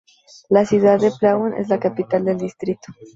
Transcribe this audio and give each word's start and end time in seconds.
La 0.49 0.65
ciudad 0.65 0.99
de 0.99 1.11
Plauen 1.19 1.53
es 1.53 1.69
la 1.69 1.79
capital 1.79 2.25
del 2.25 2.39
distrito. 2.39 2.91